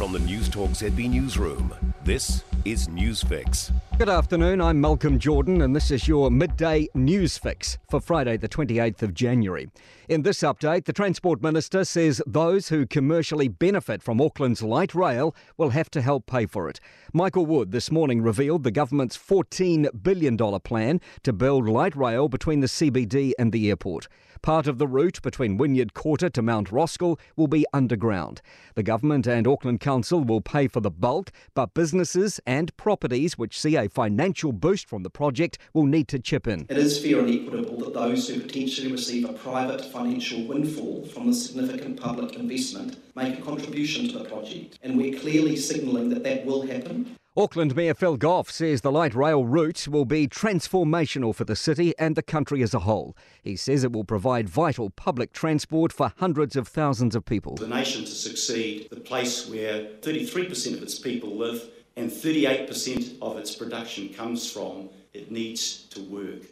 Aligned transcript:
From 0.00 0.12
the 0.12 0.18
News 0.18 0.48
Newstalk 0.48 0.70
ZB 0.70 1.10
Newsroom, 1.10 1.74
this 2.04 2.42
is 2.64 2.88
Newsfix. 2.88 3.70
Good 3.98 4.08
afternoon, 4.08 4.58
I'm 4.62 4.80
Malcolm 4.80 5.18
Jordan, 5.18 5.60
and 5.60 5.76
this 5.76 5.90
is 5.90 6.08
your 6.08 6.30
midday 6.30 6.88
news 6.94 7.36
fix 7.36 7.76
for 7.90 8.00
Friday, 8.00 8.38
the 8.38 8.48
28th 8.48 9.02
of 9.02 9.12
January. 9.12 9.68
In 10.08 10.22
this 10.22 10.38
update, 10.38 10.86
the 10.86 10.94
Transport 10.94 11.42
Minister 11.42 11.84
says 11.84 12.22
those 12.26 12.68
who 12.68 12.86
commercially 12.86 13.48
benefit 13.48 14.02
from 14.02 14.22
Auckland's 14.22 14.62
light 14.62 14.94
rail 14.94 15.36
will 15.58 15.68
have 15.68 15.90
to 15.90 16.00
help 16.00 16.24
pay 16.24 16.46
for 16.46 16.66
it. 16.70 16.80
Michael 17.12 17.44
Wood 17.44 17.70
this 17.70 17.90
morning 17.90 18.22
revealed 18.22 18.64
the 18.64 18.70
government's 18.70 19.18
$14 19.18 20.02
billion 20.02 20.38
plan 20.60 21.02
to 21.24 21.34
build 21.34 21.68
light 21.68 21.94
rail 21.94 22.30
between 22.30 22.60
the 22.60 22.66
CBD 22.66 23.32
and 23.38 23.52
the 23.52 23.68
airport. 23.68 24.08
Part 24.42 24.66
of 24.66 24.78
the 24.78 24.88
route 24.88 25.20
between 25.20 25.58
Wynyard 25.58 25.92
Quarter 25.92 26.30
to 26.30 26.40
Mount 26.40 26.70
Roskill 26.70 27.18
will 27.36 27.46
be 27.46 27.66
underground. 27.74 28.40
The 28.74 28.82
government 28.82 29.26
and 29.26 29.46
Auckland 29.46 29.80
Council 29.80 30.24
will 30.24 30.40
pay 30.40 30.66
for 30.66 30.80
the 30.80 30.90
bulk, 30.90 31.30
but 31.54 31.74
businesses 31.74 32.40
and 32.46 32.74
properties 32.78 33.36
which 33.36 33.60
see 33.60 33.76
a 33.76 33.90
financial 33.90 34.52
boost 34.52 34.88
from 34.88 35.02
the 35.02 35.10
project 35.10 35.58
will 35.74 35.84
need 35.84 36.08
to 36.08 36.18
chip 36.18 36.46
in. 36.46 36.64
It 36.70 36.78
is 36.78 36.98
fair 36.98 37.18
and 37.18 37.28
equitable 37.28 37.80
that 37.80 37.92
those 37.92 38.30
who 38.30 38.40
potentially 38.40 38.90
receive 38.90 39.28
a 39.28 39.34
private 39.34 39.84
financial 39.84 40.46
windfall 40.46 41.04
from 41.04 41.26
the 41.26 41.34
significant 41.34 42.00
public 42.00 42.36
investment 42.36 42.96
make 43.14 43.38
a 43.38 43.42
contribution 43.42 44.08
to 44.08 44.20
the 44.20 44.24
project, 44.24 44.78
and 44.82 44.96
we're 44.96 45.20
clearly 45.20 45.56
signalling 45.56 46.08
that 46.08 46.24
that 46.24 46.46
will 46.46 46.62
happen. 46.66 47.14
Auckland 47.36 47.76
Mayor 47.76 47.94
Phil 47.94 48.16
Goff 48.16 48.50
says 48.50 48.80
the 48.80 48.90
light 48.90 49.14
rail 49.14 49.44
route 49.44 49.86
will 49.86 50.04
be 50.04 50.26
transformational 50.26 51.32
for 51.32 51.44
the 51.44 51.54
city 51.54 51.94
and 51.96 52.16
the 52.16 52.24
country 52.24 52.60
as 52.60 52.74
a 52.74 52.80
whole. 52.80 53.16
He 53.40 53.54
says 53.54 53.84
it 53.84 53.92
will 53.92 54.02
provide 54.02 54.48
vital 54.48 54.90
public 54.90 55.32
transport 55.32 55.92
for 55.92 56.12
hundreds 56.16 56.56
of 56.56 56.66
thousands 56.66 57.14
of 57.14 57.24
people. 57.24 57.54
The 57.54 57.68
nation 57.68 58.04
to 58.04 58.10
succeed, 58.10 58.88
the 58.90 58.98
place 58.98 59.48
where 59.48 59.84
33% 60.00 60.74
of 60.74 60.82
its 60.82 60.98
people 60.98 61.36
live 61.36 61.70
and 61.96 62.10
38% 62.10 63.18
of 63.22 63.36
its 63.36 63.54
production 63.54 64.08
comes 64.08 64.50
from, 64.50 64.88
it 65.14 65.30
needs 65.30 65.84
to 65.90 66.02
work. 66.02 66.42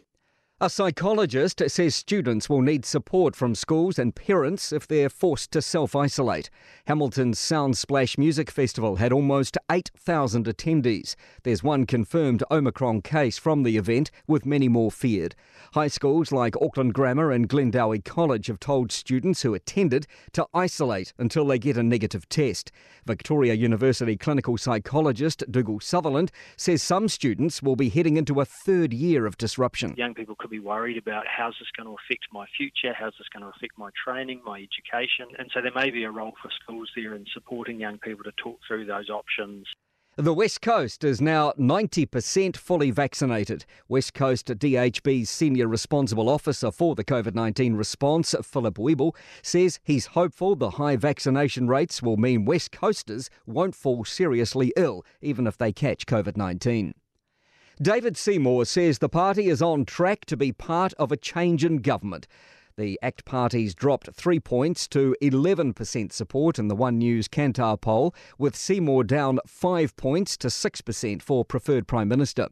A 0.61 0.69
psychologist 0.69 1.61
says 1.67 1.95
students 1.95 2.49
will 2.49 2.61
need 2.61 2.83
support 2.83 3.33
from 3.33 3.55
schools 3.55 3.97
and 3.97 4.13
parents 4.13 4.73
if 4.73 4.85
they're 4.85 5.07
forced 5.07 5.51
to 5.51 5.61
self 5.61 5.95
isolate. 5.95 6.49
Hamilton's 6.85 7.39
Sound 7.39 7.77
Splash 7.77 8.17
Music 8.17 8.51
Festival 8.51 8.97
had 8.97 9.13
almost 9.13 9.57
8,000 9.71 10.47
attendees. 10.47 11.15
There's 11.43 11.63
one 11.63 11.85
confirmed 11.85 12.43
Omicron 12.51 13.03
case 13.03 13.37
from 13.37 13.63
the 13.63 13.77
event, 13.77 14.11
with 14.27 14.45
many 14.45 14.67
more 14.67 14.91
feared. 14.91 15.33
High 15.75 15.87
schools 15.87 16.33
like 16.33 16.61
Auckland 16.61 16.93
Grammar 16.93 17.31
and 17.31 17.47
Glendowie 17.47 18.03
College 18.03 18.47
have 18.47 18.59
told 18.59 18.91
students 18.91 19.43
who 19.43 19.53
attended 19.53 20.07
to 20.33 20.45
isolate 20.53 21.13
until 21.17 21.47
they 21.47 21.57
get 21.57 21.77
a 21.77 21.83
negative 21.83 22.27
test. 22.27 22.69
Victoria 23.05 23.53
University 23.53 24.17
clinical 24.17 24.57
psychologist 24.57 25.41
Dougal 25.49 25.79
Sutherland 25.79 26.33
says 26.57 26.83
some 26.83 27.07
students 27.07 27.63
will 27.63 27.77
be 27.77 27.87
heading 27.87 28.17
into 28.17 28.41
a 28.41 28.45
third 28.45 28.91
year 28.91 29.25
of 29.25 29.37
disruption. 29.37 29.95
Young 29.97 30.13
people 30.13 30.35
could 30.35 30.48
be 30.49 30.59
worried 30.59 30.97
about 30.97 31.25
how's 31.27 31.55
this 31.59 31.69
going 31.75 31.87
to 31.87 31.95
affect 31.95 32.25
my 32.31 32.45
future, 32.57 32.93
how's 32.97 33.13
this 33.17 33.27
going 33.33 33.43
to 33.43 33.49
affect 33.55 33.77
my 33.77 33.89
training, 34.03 34.41
my 34.45 34.57
education. 34.57 35.27
And 35.37 35.49
so 35.53 35.61
there 35.61 35.71
may 35.75 35.89
be 35.89 36.03
a 36.03 36.11
role 36.11 36.33
for 36.41 36.49
schools 36.63 36.89
there 36.95 37.15
in 37.15 37.25
supporting 37.33 37.79
young 37.79 37.97
people 37.99 38.23
to 38.23 38.31
talk 38.37 38.59
through 38.67 38.85
those 38.85 39.09
options. 39.09 39.67
The 40.19 40.33
West 40.33 40.61
Coast 40.61 41.05
is 41.05 41.21
now 41.21 41.53
90% 41.53 42.57
fully 42.57 42.91
vaccinated. 42.91 43.65
West 43.87 44.13
Coast 44.13 44.47
DHB's 44.47 45.29
senior 45.29 45.69
responsible 45.69 46.27
officer 46.27 46.71
for 46.71 46.93
the 46.93 47.05
COVID 47.05 47.35
19 47.35 47.75
response, 47.75 48.35
Philip 48.43 48.77
Wheble, 48.77 49.15
says 49.41 49.79
he's 49.81 50.07
hopeful 50.07 50.57
the 50.57 50.71
high 50.71 50.97
vaccination 50.97 51.69
rates 51.69 52.01
will 52.01 52.17
mean 52.17 52.43
West 52.43 52.73
Coasters 52.73 53.29
won't 53.45 53.75
fall 53.75 54.03
seriously 54.03 54.73
ill, 54.75 55.05
even 55.21 55.47
if 55.47 55.57
they 55.57 55.71
catch 55.71 56.05
COVID 56.05 56.35
19. 56.35 56.95
David 57.81 58.17
Seymour 58.17 58.65
says 58.65 58.97
the 58.97 59.07
party 59.07 59.47
is 59.47 59.61
on 59.61 59.85
track 59.85 60.25
to 60.25 60.35
be 60.35 60.51
part 60.51 60.91
of 60.95 61.13
a 61.13 61.17
change 61.17 61.63
in 61.63 61.77
government. 61.77 62.27
The 62.75 62.99
ACT 63.01 63.23
parties 63.23 63.73
dropped 63.73 64.09
three 64.13 64.41
points 64.41 64.85
to 64.89 65.15
11% 65.21 66.11
support 66.11 66.59
in 66.59 66.67
the 66.67 66.75
One 66.75 66.97
News 66.97 67.29
Kantar 67.29 67.79
poll, 67.79 68.13
with 68.37 68.53
Seymour 68.53 69.05
down 69.05 69.39
five 69.47 69.95
points 69.95 70.35
to 70.39 70.49
6% 70.49 71.21
for 71.21 71.45
preferred 71.45 71.87
Prime 71.87 72.09
Minister. 72.09 72.49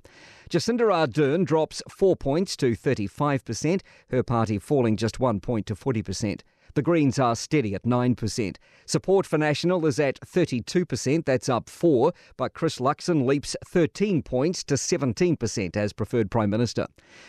Jacinda 0.50 0.90
Ardern 0.90 1.44
drops 1.44 1.84
four 1.90 2.16
points 2.16 2.56
to 2.56 2.72
35%, 2.72 3.82
her 4.10 4.24
party 4.24 4.58
falling 4.58 4.96
just 4.96 5.20
one 5.20 5.42
point 5.42 5.66
to 5.66 5.76
40%. 5.76 6.40
The 6.78 6.84
Greens 6.84 7.18
are 7.18 7.36
steady 7.36 7.74
at 7.74 7.86
9%. 7.86 8.58
Support 8.86 9.26
for 9.26 9.40
National 9.40 9.84
is 9.88 10.00
at 10.00 10.20
32%, 10.20 11.26
that's 11.26 11.50
up 11.50 11.70
4, 11.72 12.14
but 12.38 12.54
Chris 12.54 12.78
Luxon 12.78 13.26
leaps 13.26 13.56
13 13.66 14.22
points 14.22 14.64
to 14.66 14.76
17% 14.76 15.76
as 15.76 15.92
preferred 15.92 16.30
Prime 16.30 16.52
Minister. 16.52 16.86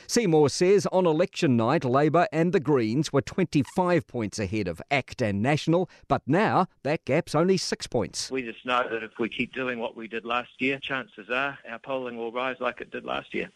Seymour 0.07 0.51
says 0.51 0.87
on 0.93 1.07
election 1.07 1.57
night, 1.57 1.87
Labour 1.87 2.27
and 2.31 2.53
the 2.53 2.61
Greens 2.61 3.11
were 3.11 3.23
25 3.23 4.07
points 4.07 4.39
ahead 4.39 4.69
of 4.69 4.83
ACT 4.91 5.23
and 5.23 5.41
National, 5.41 5.89
but 6.09 6.21
now 6.27 6.67
that 6.83 7.07
gap's 7.07 7.35
only 7.35 7.57
6 7.57 7.87
points. 7.87 8.31
We 8.31 8.43
just 8.43 8.67
know 8.67 8.87
that 8.91 9.03
if 9.03 9.13
we 9.19 9.31
keep 9.31 9.55
doing 9.55 9.79
what 9.79 9.97
we 9.97 10.09
did 10.09 10.27
last 10.27 10.51
year, 10.59 10.79
chances 10.79 11.31
are 11.31 11.59
our 11.67 11.79
polling 11.79 12.19
will 12.19 12.33
rise 12.33 12.57
like 12.61 12.83
it 12.83 12.91
did 12.91 13.07
last 13.07 13.33
year. 13.33 13.51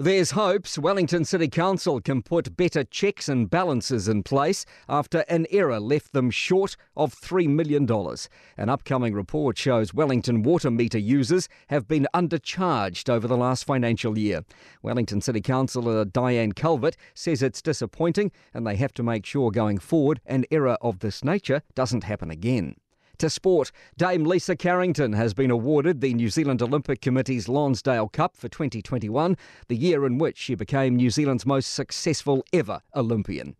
There's 0.00 0.30
hopes 0.30 0.78
Wellington 0.78 1.24
City 1.24 1.48
Council 1.48 2.00
can 2.00 2.22
put 2.22 2.56
better 2.56 2.84
checks 2.84 3.28
and 3.28 3.50
balances 3.50 4.06
in 4.06 4.22
place 4.22 4.64
after 4.88 5.24
an 5.28 5.48
error 5.50 5.80
left 5.80 6.12
them 6.12 6.30
short 6.30 6.76
of 6.96 7.12
$3 7.12 7.48
million. 7.48 7.84
An 8.56 8.68
upcoming 8.68 9.12
report 9.12 9.58
shows 9.58 9.92
Wellington 9.92 10.44
water 10.44 10.70
meter 10.70 10.98
users 10.98 11.48
have 11.66 11.88
been 11.88 12.06
undercharged 12.14 13.10
over 13.10 13.26
the 13.26 13.36
last 13.36 13.64
financial 13.64 14.16
year. 14.16 14.44
Wellington 14.82 15.20
City 15.20 15.40
Councillor 15.40 16.04
Diane 16.04 16.52
Calvert 16.52 16.96
says 17.12 17.42
it's 17.42 17.60
disappointing 17.60 18.30
and 18.54 18.64
they 18.64 18.76
have 18.76 18.94
to 18.94 19.02
make 19.02 19.26
sure 19.26 19.50
going 19.50 19.78
forward 19.78 20.20
an 20.26 20.44
error 20.52 20.78
of 20.80 21.00
this 21.00 21.24
nature 21.24 21.62
doesn't 21.74 22.04
happen 22.04 22.30
again. 22.30 22.76
To 23.18 23.28
sport, 23.28 23.72
Dame 23.96 24.22
Lisa 24.22 24.54
Carrington 24.54 25.12
has 25.14 25.34
been 25.34 25.50
awarded 25.50 26.00
the 26.00 26.14
New 26.14 26.30
Zealand 26.30 26.62
Olympic 26.62 27.00
Committee's 27.00 27.48
Lonsdale 27.48 28.08
Cup 28.08 28.36
for 28.36 28.48
2021, 28.48 29.36
the 29.66 29.74
year 29.74 30.06
in 30.06 30.18
which 30.18 30.38
she 30.38 30.54
became 30.54 30.94
New 30.94 31.10
Zealand's 31.10 31.44
most 31.44 31.74
successful 31.74 32.44
ever 32.52 32.80
Olympian. 32.94 33.56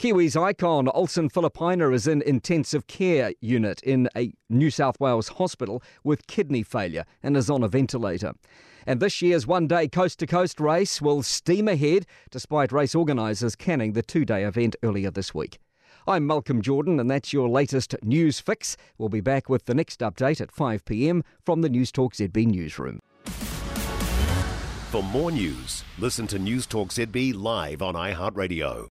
Kiwis 0.00 0.36
icon 0.36 0.88
Olsen 0.88 1.30
Filipaina 1.30 1.94
is 1.94 2.08
in 2.08 2.22
intensive 2.22 2.88
care 2.88 3.32
unit 3.40 3.80
in 3.84 4.08
a 4.16 4.32
New 4.50 4.68
South 4.68 4.98
Wales 4.98 5.28
hospital 5.28 5.80
with 6.02 6.26
kidney 6.26 6.64
failure 6.64 7.04
and 7.22 7.36
is 7.36 7.48
on 7.48 7.62
a 7.62 7.68
ventilator. 7.68 8.32
And 8.84 8.98
this 8.98 9.22
year's 9.22 9.46
one 9.46 9.68
day 9.68 9.86
coast 9.86 10.18
to 10.18 10.26
coast 10.26 10.58
race 10.58 11.00
will 11.00 11.22
steam 11.22 11.68
ahead 11.68 12.04
despite 12.32 12.72
race 12.72 12.96
organisers 12.96 13.54
canning 13.54 13.92
the 13.92 14.02
two 14.02 14.24
day 14.24 14.42
event 14.42 14.74
earlier 14.82 15.12
this 15.12 15.32
week. 15.32 15.60
I'm 16.08 16.26
Malcolm 16.26 16.62
Jordan, 16.62 16.98
and 17.00 17.10
that's 17.10 17.34
your 17.34 17.50
latest 17.50 17.94
news 18.02 18.40
fix. 18.40 18.78
We'll 18.96 19.10
be 19.10 19.20
back 19.20 19.50
with 19.50 19.66
the 19.66 19.74
next 19.74 20.00
update 20.00 20.40
at 20.40 20.50
5 20.50 20.86
pm 20.86 21.22
from 21.44 21.60
the 21.60 21.68
Newstalk 21.68 22.14
ZB 22.14 22.46
newsroom. 22.46 23.00
For 24.90 25.02
more 25.02 25.30
news, 25.30 25.84
listen 25.98 26.26
to 26.28 26.38
Newstalk 26.38 26.88
ZB 26.88 27.34
live 27.38 27.82
on 27.82 27.92
iHeartRadio. 27.92 28.86